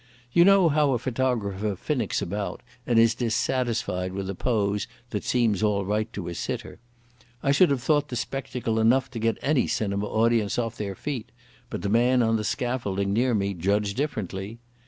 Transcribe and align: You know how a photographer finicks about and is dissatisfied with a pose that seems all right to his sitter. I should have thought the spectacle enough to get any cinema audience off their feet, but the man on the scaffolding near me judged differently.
You 0.33 0.45
know 0.45 0.67
how 0.67 0.93
a 0.93 0.97
photographer 0.97 1.75
finicks 1.75 2.23
about 2.23 2.61
and 2.87 2.97
is 2.97 3.13
dissatisfied 3.13 4.13
with 4.13 4.31
a 4.31 4.33
pose 4.33 4.87
that 5.11 5.23
seems 5.23 5.61
all 5.61 5.85
right 5.85 6.11
to 6.13 6.25
his 6.25 6.39
sitter. 6.39 6.79
I 7.43 7.51
should 7.51 7.69
have 7.69 7.83
thought 7.83 8.07
the 8.07 8.15
spectacle 8.15 8.79
enough 8.79 9.11
to 9.11 9.19
get 9.19 9.37
any 9.43 9.67
cinema 9.67 10.07
audience 10.07 10.57
off 10.57 10.75
their 10.75 10.95
feet, 10.95 11.29
but 11.69 11.83
the 11.83 11.87
man 11.89 12.23
on 12.23 12.35
the 12.35 12.43
scaffolding 12.43 13.13
near 13.13 13.35
me 13.35 13.53
judged 13.53 13.95
differently. 13.95 14.57